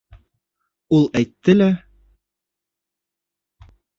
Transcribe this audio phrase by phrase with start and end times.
[0.99, 1.67] Ул Әйтте лә...